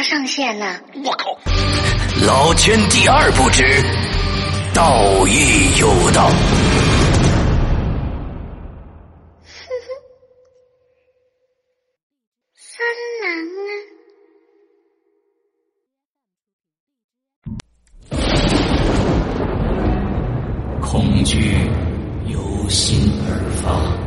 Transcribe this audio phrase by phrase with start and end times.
[0.00, 0.80] 啥上线了？
[1.04, 1.38] 我靠！
[2.26, 3.62] 老千第二不知，
[4.72, 6.30] 道义有道。
[12.54, 12.80] 三
[13.20, 13.28] 郎
[13.60, 13.68] 啊！
[20.80, 21.52] 恐惧
[22.26, 23.28] 由心而
[23.62, 23.99] 发，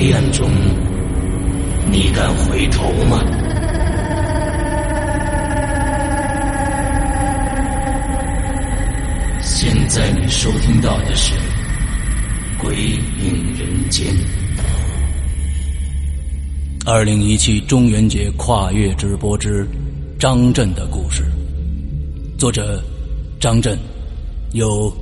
[0.00, 0.48] 黑暗中。
[1.90, 3.18] 你敢回头吗？
[9.42, 11.34] 现在你收听到的是
[12.60, 14.06] 《鬼影人间》。
[16.86, 19.66] 二零一七中元节跨越直播之
[20.16, 21.24] 张震的故事，
[22.38, 22.80] 作者
[23.40, 23.76] 张震，
[24.52, 24.92] 由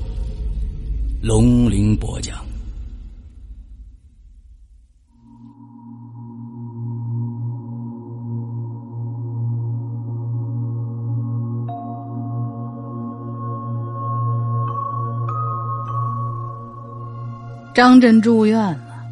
[1.21, 2.35] 龙鳞播讲。
[17.77, 19.05] 张震住院了，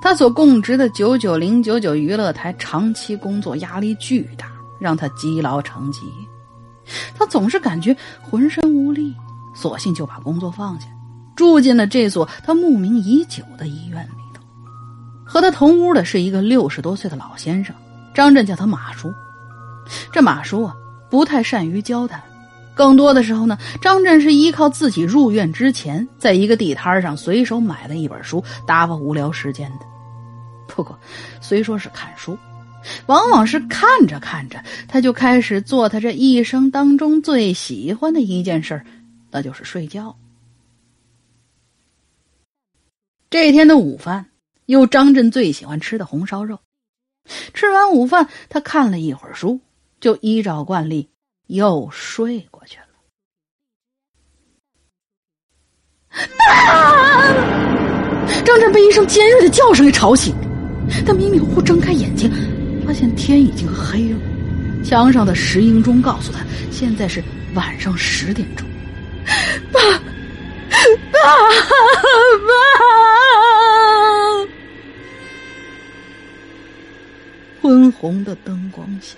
[0.00, 4.46] 他所供职的九九零九九娱乐台长期工作压力巨大，
[4.78, 6.02] 让他积劳成疾。
[7.16, 9.12] 他总是感觉浑身无力，
[9.52, 10.86] 索性就把工作放下，
[11.34, 14.40] 住进了这所他慕名已久的医院里头。
[15.26, 17.74] 和他同屋的是一个六十多岁的老先生，
[18.14, 19.12] 张震叫他马叔。
[20.12, 20.76] 这马叔啊，
[21.10, 22.22] 不太善于交谈。
[22.78, 29.86] 更多的时候呢，张震是依靠自己入院之前，在一个地摊上随手买了一本书打发无聊时间的。
[30.68, 30.96] 不过，
[31.40, 32.38] 虽说是看书，
[33.06, 38.80] 往往是看着看着，他就开始做他这一生当中最喜欢的一件事
[39.32, 40.16] 那就是睡觉。
[43.28, 44.26] 这天的午饭，
[44.66, 46.60] 有张震最喜欢吃的红烧肉。
[47.52, 49.60] 吃完午饭，他看了一会儿书，
[50.00, 51.10] 就依照惯例。
[51.48, 52.84] 又睡过去了。
[56.48, 57.34] 啊！
[58.44, 60.34] 张震被一声尖锐的叫声给吵醒，
[61.06, 62.30] 他迷迷糊糊睁开眼睛，
[62.86, 64.18] 发现天已经黑了。
[64.84, 67.22] 墙上的石英钟告诉他，现在是
[67.54, 68.66] 晚上十点钟。
[69.72, 71.18] 爸，爸，
[72.46, 72.48] 爸！
[77.60, 79.16] 昏红的灯光下，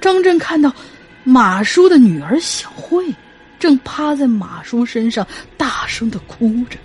[0.00, 0.74] 张震看到。
[1.28, 3.04] 马叔的女儿小慧，
[3.58, 5.26] 正趴在马叔身上
[5.58, 6.78] 大声的哭着。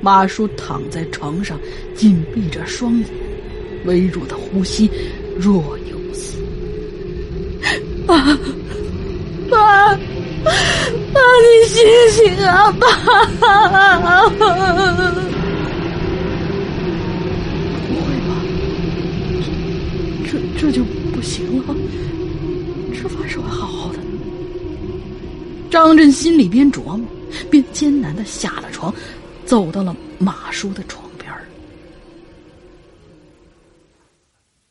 [0.00, 1.58] 马叔躺在床上，
[1.96, 3.08] 紧闭着双眼，
[3.84, 4.88] 微弱的呼吸
[5.36, 6.36] 若有似。
[8.06, 8.16] 爸，
[9.50, 9.98] 爸，爸，
[11.42, 11.82] 你醒
[12.12, 12.86] 醒啊，爸！
[17.88, 18.30] 不会吧？
[20.30, 21.74] 这这就不行了？
[23.04, 23.98] 吃饭时候好好的，
[25.70, 27.06] 张震心里边琢磨，
[27.50, 28.94] 边艰难的下了床，
[29.44, 31.30] 走到了马叔的床边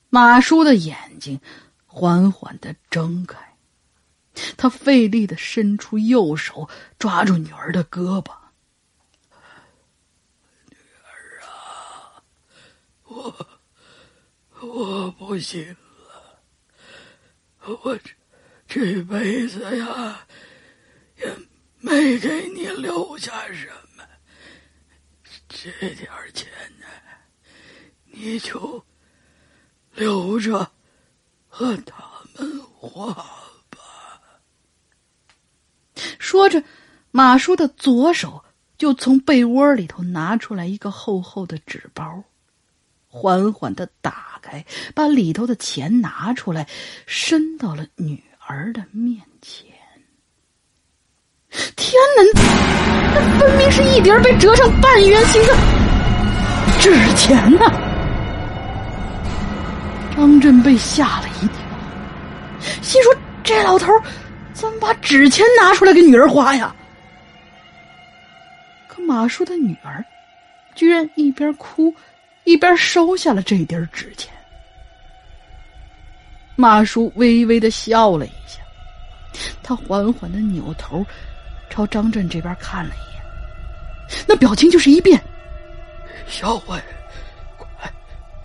[0.10, 1.40] 马叔的眼睛
[1.86, 3.38] 缓缓的睁开，
[4.58, 8.32] 他费力的伸出右手抓住女儿的胳膊。
[10.72, 12.18] 女儿啊，
[13.06, 13.48] 我
[14.62, 15.78] 我不行了。
[17.84, 18.10] 我这
[18.68, 20.26] 这辈子呀，
[21.18, 21.36] 也
[21.80, 24.04] 没给你留下什么，
[25.48, 26.48] 这点钱
[26.80, 26.86] 呢，
[28.06, 28.84] 你就
[29.94, 30.72] 留着
[31.48, 32.04] 和他
[32.36, 33.14] 们花
[33.70, 34.22] 吧。
[36.18, 36.64] 说着，
[37.12, 38.44] 马叔的左手
[38.78, 42.24] 就从被窝里头拿出来一个厚厚的纸包。
[43.08, 44.66] 缓缓的打开，
[44.96, 46.68] 把里头的钱拿出来，
[47.06, 49.66] 伸到了女儿的面前。
[51.76, 52.42] 天哪，
[53.14, 55.56] 那分明是一叠被折成半圆形的
[56.80, 57.72] 纸钱呐！
[60.16, 61.58] 张震被吓了一跳，
[62.82, 63.94] 心说：“这老头
[64.54, 66.74] 怎么把纸钱拿出来给女儿花呀？”
[68.88, 70.04] 可马叔的女儿
[70.76, 71.94] 居然一边哭。
[72.46, 74.30] 一边收下了这叠纸钱，
[76.56, 78.60] 马叔微微的笑了一下，
[79.64, 81.06] 他缓缓的扭头，
[81.70, 85.20] 朝张震这边看了一眼，那表情就是一变
[86.28, 86.80] ：“小慧，
[87.58, 87.94] 快，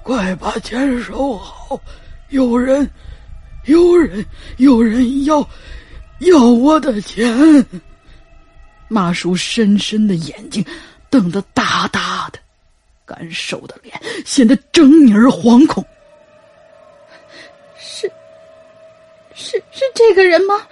[0.02, 1.78] 快把钱收好，
[2.30, 2.88] 有人，
[3.64, 4.24] 有人，
[4.56, 5.46] 有人要，
[6.20, 7.64] 要我的钱。”
[8.88, 10.64] 马叔深深的眼睛
[11.10, 12.38] 瞪得大大的。
[13.04, 15.84] 干瘦的脸显得狰狞而惶恐。
[19.38, 20.66] 是是这个人吗？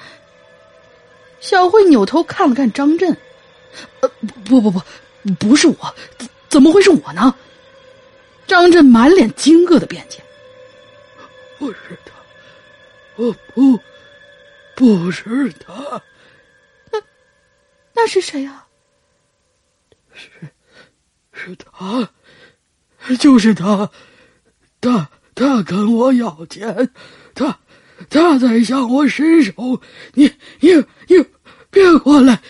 [1.38, 3.16] 小慧扭头看了看张震，
[4.00, 4.08] 呃，
[4.44, 4.82] 不不不，
[5.38, 5.94] 不是我，
[6.48, 7.32] 怎么会是我呢？
[8.46, 10.20] 张震满脸惊愕的辩解
[11.58, 12.12] ：“不是他，
[13.14, 13.78] 我不，
[14.74, 16.02] 不是他，
[16.90, 17.00] 那
[17.94, 18.66] 那是谁啊？
[20.12, 20.28] 是，
[21.32, 22.08] 是他。”
[23.20, 23.88] 就是他，
[24.80, 26.90] 他他跟我要钱，
[27.36, 27.56] 他
[28.08, 29.52] 他在向我伸手，
[30.14, 30.30] 你
[30.60, 30.74] 你
[31.08, 31.24] 你
[31.70, 32.40] 别过来，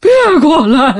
[0.00, 0.10] 别
[0.40, 0.94] 过来！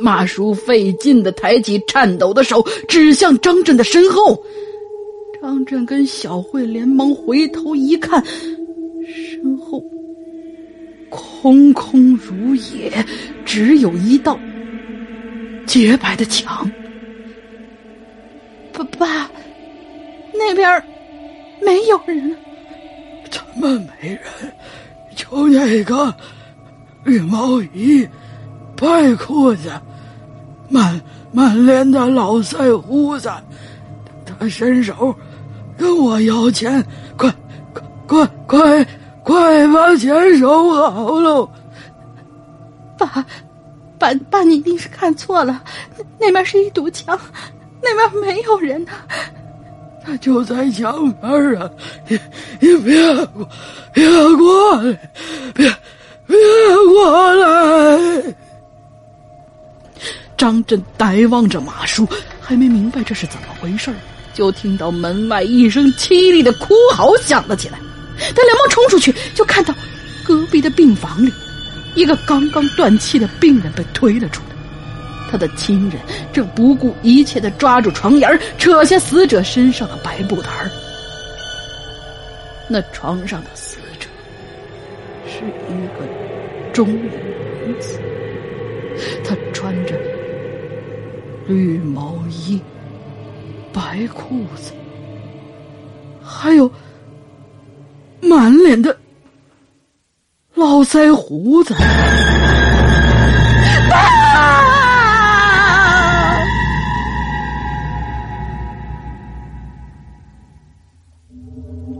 [0.00, 4.44] 马叔费劲的抬起颤抖的手，指向张震的身后。
[5.40, 8.24] 张震跟小慧连忙回头一看，
[9.06, 9.82] 身后
[11.08, 12.92] 空空如也，
[13.44, 14.38] 只有一道
[15.66, 16.70] 洁白的墙。
[18.72, 19.30] 爸爸，
[20.34, 20.82] 那边
[21.60, 22.36] 没有人。
[23.30, 23.68] 怎么
[24.00, 24.20] 没人？
[25.14, 26.14] 就那个
[27.04, 28.08] 绿毛衣、
[28.76, 29.70] 白裤子、
[30.68, 31.00] 满
[31.32, 33.30] 满脸的老腮胡子，
[34.24, 35.14] 他伸手
[35.76, 36.84] 跟我要钱，
[37.16, 37.32] 快
[37.72, 38.86] 快快快
[39.22, 41.50] 快把钱收好喽！
[42.96, 43.06] 爸，
[43.98, 45.62] 爸爸，你一定是看错了，
[45.96, 47.18] 那那边是一堵墙。
[47.82, 48.90] 那边没有人呢，
[50.16, 51.70] 就在墙边啊！
[52.08, 52.18] 你
[52.60, 53.48] 你别过，
[53.92, 55.10] 别过来，
[55.54, 55.70] 别
[56.26, 56.36] 别
[56.88, 58.34] 过来！
[60.36, 62.08] 张震呆望着马叔，
[62.40, 63.92] 还没明白这是怎么回事
[64.34, 67.78] 就听到门外一声凄厉的哭嚎响了起来。
[68.18, 69.74] 他连忙冲出去，就看到
[70.24, 71.32] 隔壁的病房里，
[71.94, 74.47] 一个刚刚断气的病人被推了出来。
[75.30, 76.00] 他的亲人
[76.32, 80.50] 正不顾一切的抓住床沿扯下死者身上的白布单
[82.68, 84.08] 那床上的死者
[85.26, 87.12] 是一个中年
[87.66, 88.00] 男子，
[89.24, 89.94] 他穿着
[91.46, 92.60] 绿毛衣、
[93.72, 94.72] 白裤子，
[96.22, 96.70] 还有
[98.20, 98.96] 满脸的
[100.54, 101.74] 络腮胡子。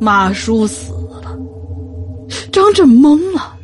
[0.08, 0.90] 马叔死
[1.22, 1.36] 了，
[2.50, 3.54] 张震懵了，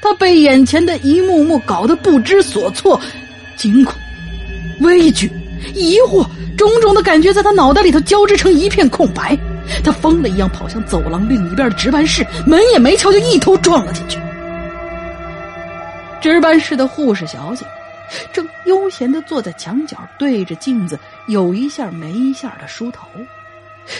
[0.00, 2.98] 他被眼前的一幕幕搞得不知所措，
[3.54, 3.94] 惊恐、
[4.80, 5.30] 畏惧、
[5.74, 6.26] 疑惑，
[6.56, 9.36] 种种的感觉在他脑袋里头交织成一片空白。
[9.84, 14.18] 他疯了一样跑向走廊另一边的值班室，门也没敲就一头撞了进去。
[16.22, 17.66] 值班室的护士小姐
[18.32, 23.06] 正悠闲的坐在墙角，对着镜子有一下没一下的梳头。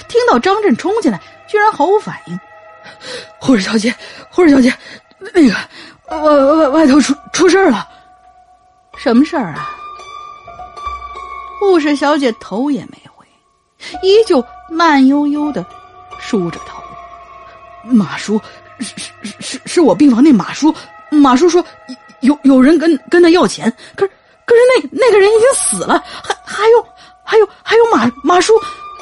[0.09, 2.39] 听到张震冲进来，居然毫无反应。
[3.39, 3.95] 护士小姐，
[4.31, 4.73] 护士小姐，
[5.19, 5.55] 那个
[6.09, 7.87] 外外外头出出事儿了，
[8.97, 9.71] 什么事儿啊？
[11.59, 13.27] 护士小姐头也没回，
[14.03, 15.65] 依旧慢悠悠的
[16.21, 16.81] 梳着头。
[17.85, 18.41] 马叔，
[18.81, 20.75] 是是是是我病房那马叔，
[21.11, 21.65] 马叔说
[22.21, 24.13] 有有人跟跟他要钱，可是
[24.45, 26.89] 可是那那个人已经死了，还还有
[27.25, 28.53] 还有还有马马叔。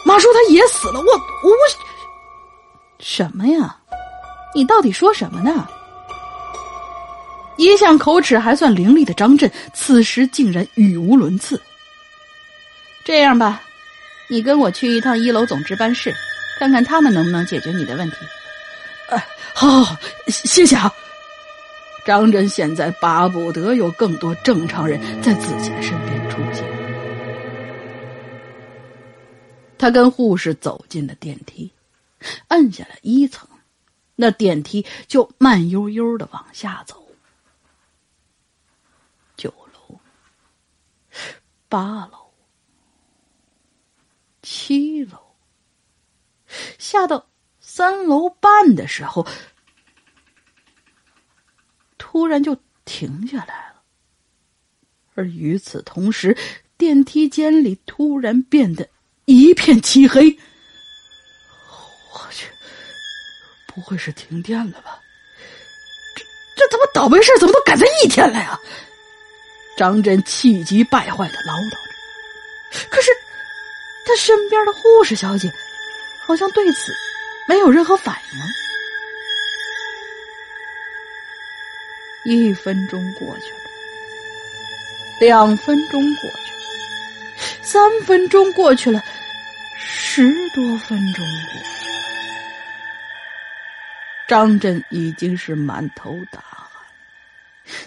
[0.05, 1.51] 马叔他也死了，我我
[2.99, 3.77] 什么呀？
[4.55, 5.67] 你到底说什么呢？
[7.57, 11.61] 一向口齿还算伶俐的张震，此时竟然语无伦次。
[13.05, 13.61] 这样吧，
[14.29, 16.15] 你跟我去一趟一楼总值班室，
[16.59, 18.17] 看看他们能不能解决你的问题。
[19.11, 19.97] 哎，好，好，好，
[20.27, 20.93] 谢谢啊！
[22.05, 26.74] 张震现在巴不得有更多正常人在自己的身边出现。
[29.85, 31.71] 他跟护士走进了电梯，
[32.49, 33.47] 按下了一层，
[34.17, 37.07] 那电梯就慢悠悠的往下走。
[39.37, 40.01] 九楼、
[41.69, 42.33] 八楼、
[44.41, 45.19] 七楼，
[46.79, 47.29] 下到
[47.61, 49.27] 三楼半的时候，
[51.99, 53.83] 突然就停下来了，
[55.15, 56.39] 而与此同时，
[56.79, 58.89] 电梯间里突然变得。
[59.25, 60.39] 一片漆黑，
[62.13, 62.47] 我去，
[63.67, 65.01] 不会是停电了吧？
[66.15, 66.25] 这
[66.57, 68.59] 这他妈倒霉事怎么都赶在一天了呀？
[69.77, 72.87] 张震气急败坏的唠叨着。
[72.91, 73.11] 可是
[74.07, 75.53] 他身边的护士小姐
[76.27, 76.93] 好像对此
[77.49, 78.17] 没有任何反
[82.25, 82.33] 应。
[82.33, 83.59] 一分钟过去了，
[85.21, 86.39] 两分钟过去了，
[87.63, 89.05] 三分钟过去了。
[90.17, 91.61] 十多分钟过，
[94.29, 96.71] 张震已经是满头大汗。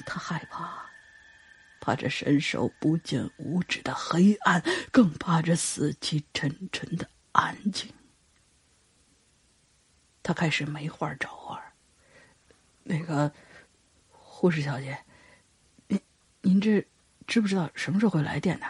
[0.05, 0.89] 他害怕，
[1.79, 7.89] 怕这伸手不见五指的黑暗，更怕这死气沉沉的安静。
[10.22, 11.63] 他开始没话找话。
[12.84, 13.31] 那个
[14.10, 15.00] 护士小姐，
[15.88, 16.01] 您
[16.41, 16.86] 您这
[17.25, 18.65] 知不知道什么时候会来电呢？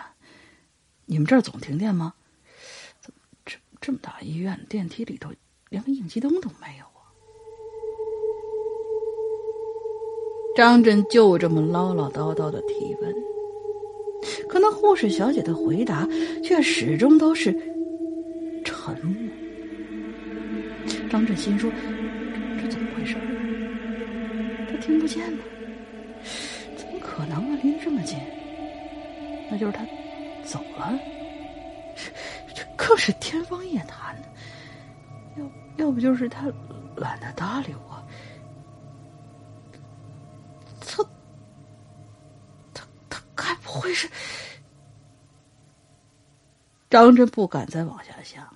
[1.05, 2.13] 你们这儿总停电吗？
[3.79, 5.29] 这么大医院，电梯里头
[5.69, 7.07] 连个应急灯都没有啊！
[10.55, 13.15] 张震就这么唠唠叨叨的提问，
[14.49, 16.07] 可那护士小姐的回答
[16.43, 17.53] 却始终都是
[18.65, 19.15] 沉默。
[21.09, 21.71] 张震心说
[22.61, 23.15] ：“这怎么回事？
[24.69, 25.39] 他听不见吗？
[26.75, 27.59] 怎么可能啊？
[27.63, 28.17] 离这么近，
[29.49, 29.85] 那就是他
[30.43, 30.99] 走了。”
[32.87, 34.15] 更是天方夜谭。
[35.35, 36.43] 要要不就是他
[36.95, 38.01] 懒得搭理我。
[40.79, 41.03] 他
[42.73, 44.09] 他他该不会是？
[46.89, 48.47] 张真不敢再往下想，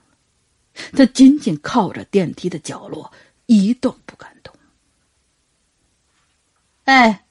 [0.94, 3.12] 他紧紧靠着电梯的角落，
[3.48, 4.56] 一动不敢动。
[6.86, 7.26] 哎，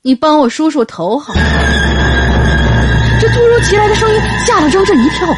[0.00, 1.40] 你帮我梳梳头好吗？
[3.20, 5.28] 这突如其来的声音吓了张震一跳。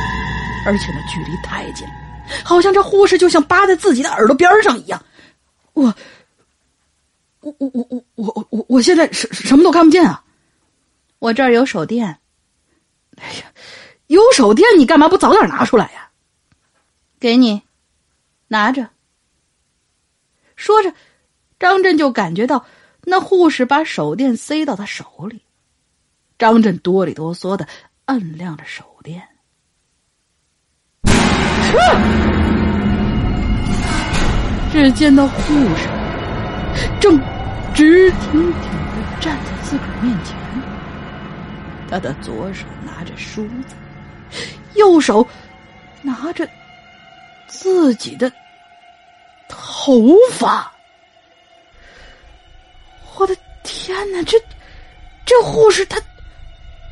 [0.65, 1.87] 而且那距离太近，
[2.45, 5.05] 好像这护士就像扒在自己的耳朵边上一样。
[5.73, 5.95] 我，
[7.41, 10.25] 我我我我我我我现在什什么都看不见啊！
[11.19, 12.19] 我这儿有手电。
[13.17, 13.53] 哎呀，
[14.07, 16.11] 有手电你干嘛不早点拿出来呀？
[17.19, 17.63] 给你，
[18.49, 18.91] 拿着。
[20.57, 20.95] 说着，
[21.59, 22.65] 张震就感觉到
[23.03, 25.43] 那护士把手电塞到他手里。
[26.39, 27.67] 张震哆里哆嗦的
[28.07, 29.29] 摁亮着手电。
[34.73, 35.43] 只见到护
[35.77, 35.89] 士
[36.99, 37.21] 正
[37.75, 40.35] 直挺挺的站在自个儿面前，
[41.91, 43.75] 他的左手拿着梳子，
[44.75, 45.27] 右手
[46.01, 46.49] 拿着
[47.47, 48.33] 自己的
[49.47, 50.73] 头发。
[53.17, 54.39] 我的天哪，这
[55.27, 56.01] 这护士他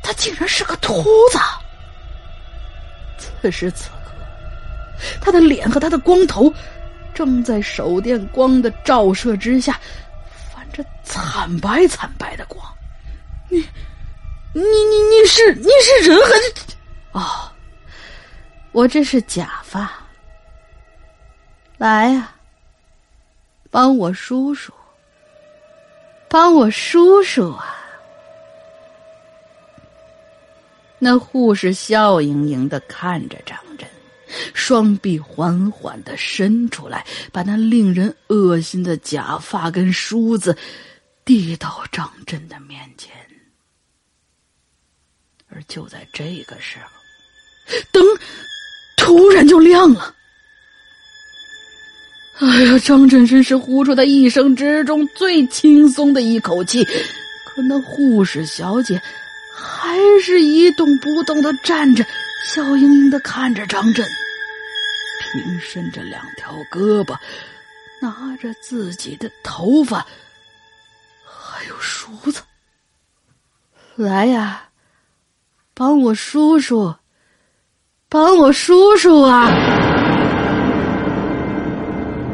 [0.03, 1.39] 他竟然是个秃子！
[3.17, 4.00] 此时此刻。
[5.21, 6.53] 他的脸和他的光头，
[7.13, 9.79] 正在手电光的照射之下，
[10.53, 12.63] 泛着惨白惨白的光。
[13.49, 13.57] 你，
[14.53, 16.53] 你，你，你是你是人还是？
[17.11, 17.51] 哦，
[18.71, 19.91] 我这是假发。
[21.77, 22.33] 来呀，
[23.69, 24.71] 帮我梳梳，
[26.29, 27.77] 帮我梳梳啊！
[30.99, 33.89] 那护士笑盈盈的看着张真。
[34.53, 40.57] 双臂缓缓的伸出来，把那令人恶心的假发跟梳子
[41.23, 43.11] 递到张震的面前。
[45.49, 46.91] 而就在这个时候，
[47.91, 48.05] 灯
[48.97, 50.15] 突然就亮了。
[52.39, 56.83] 哎呀，张震真是呼出他一生之中最轻松的一口气。
[56.83, 58.99] 可那护士小姐
[59.53, 62.03] 还是一动不动的站着，
[62.47, 64.07] 笑盈盈的看着张震。
[65.21, 67.15] 平伸着两条胳膊，
[68.01, 70.05] 拿着自己的头发，
[71.23, 72.41] 还有梳子。
[73.95, 74.63] 来呀，
[75.75, 76.93] 帮我梳梳，
[78.09, 79.51] 帮我梳梳啊！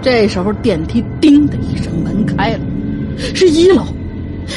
[0.02, 2.60] 这时候电梯“叮”的一声，门开了，
[3.36, 3.86] 是一楼。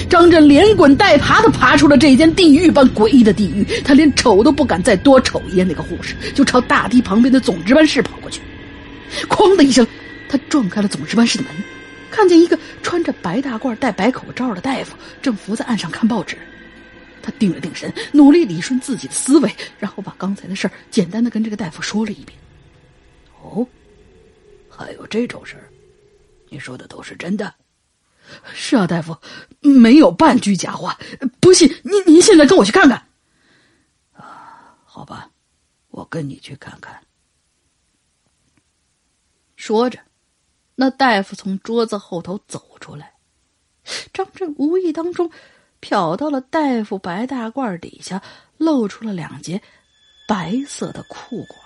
[0.09, 8.41] 张震连滚带爬的爬出了这间地狱般诡异的地狱，他连瞅都不敢再多瞅一眼那个护士，就朝大堤旁边的总值班室跑过去。
[9.29, 9.87] 哐的一声，
[10.29, 11.53] 他撞开了总值班室的门，
[12.11, 16.37] 看见一个穿着白大褂、戴白口罩的大夫正伏在岸上看报纸。
[17.23, 22.39] 他定了定神，努力理顺自己的思维，然后把刚才的事儿简单的跟这个大夫说了一遍。
[23.43, 23.67] 哦，
[24.69, 25.69] 还有这种事儿？
[26.49, 27.53] 你说的都是真的？
[28.55, 29.17] 是啊，大夫，
[29.61, 30.99] 没有半句假话。
[31.41, 33.07] 不信，您您现在跟我去看看。
[34.13, 35.31] 啊，好吧，
[35.89, 37.03] 我跟你去看看。
[39.57, 39.99] 说着，
[40.75, 43.15] 那大夫从桌子后头走出来，
[44.13, 45.31] 张震无意当中
[45.81, 48.23] 瞟到了大夫白大褂底下
[48.57, 49.61] 露出了两截
[50.27, 51.61] 白色的裤管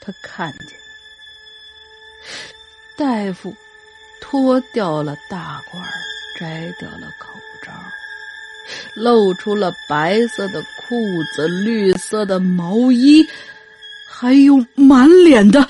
[0.00, 0.78] 他看见。
[2.98, 3.54] 大夫
[4.20, 5.78] 脱掉了大褂，
[6.36, 7.28] 摘掉了口
[7.64, 7.70] 罩，
[8.96, 10.96] 露出了白色的裤
[11.32, 13.24] 子、绿色的毛衣，
[14.10, 15.64] 还有满脸的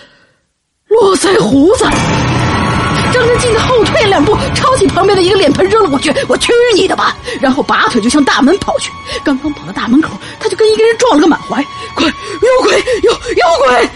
[0.86, 1.84] 络腮胡子。
[3.12, 8.90] 张真惊得后退两步，抄起旁边的一个脸盆扔了过去：“我去你的吧！”然后拔腿就向大门跑去。
[9.22, 11.62] 刚刚跑到大门口，他就跟一个人撞了个满怀
[11.94, 12.82] ：“快，有鬼！
[13.02, 13.90] 有有鬼！”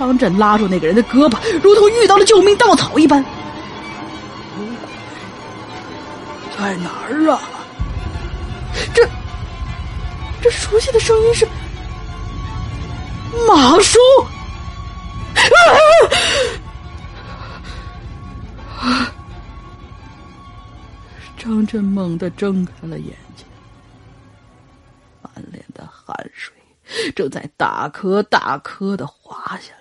[0.00, 3.22] 张震拉住那个人的胳膊，如同遇到了救命稻草一般。
[6.56, 7.38] 在哪儿啊？
[8.94, 9.06] 这
[10.40, 11.46] 这熟悉的声音是
[13.46, 13.98] 马叔。
[18.80, 19.12] 啊！
[21.36, 23.44] 张震猛地睁开了眼睛，
[25.20, 26.54] 满脸的汗水
[27.14, 29.74] 正在大颗大颗的滑下。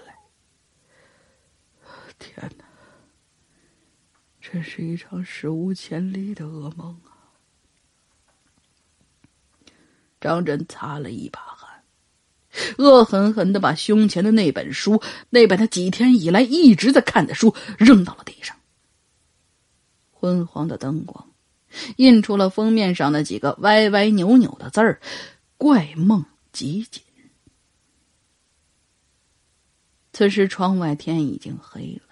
[2.22, 2.66] 天哪！
[4.52, 7.14] 这是一场史无前例的噩梦啊！
[10.20, 11.84] 张震擦了一把汗，
[12.80, 18.58] 恶狠狠的把胸前的那本书，那本他几天以来一直在看的书，扔到了地上。
[20.12, 21.30] 昏黄的灯光
[21.98, 25.00] 印出了封面上的几个歪歪扭扭的字儿
[25.58, 27.04] ：“怪梦集锦。”
[30.12, 32.09] 此时窗外天已经黑了。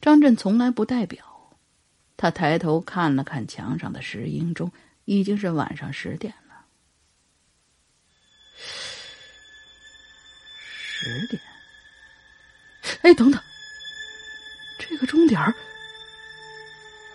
[0.00, 1.24] 张震从来不代表。
[2.16, 4.72] 他抬头看了看墙上的石英钟，
[5.04, 6.64] 已经是晚上十点了。
[10.56, 11.42] 十点。
[13.02, 13.40] 哎，等等，
[14.78, 15.52] 这个钟点儿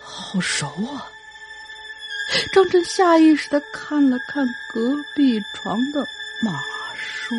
[0.00, 1.10] 好熟啊！
[2.54, 6.00] 张震下意识的看了看隔壁床的
[6.44, 6.60] 马
[6.96, 7.34] 叔。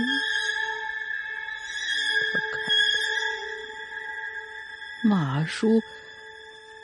[5.04, 5.82] 马叔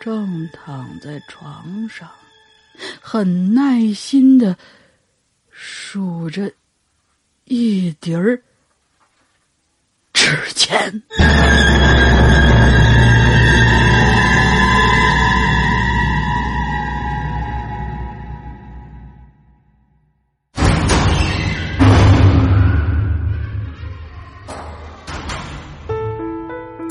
[0.01, 2.10] 正躺在床上，
[3.01, 4.58] 很耐心地
[5.49, 6.51] 数着
[7.45, 8.41] 一叠儿
[10.13, 11.01] 纸钱。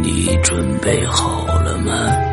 [0.00, 2.27] 你准备好了吗？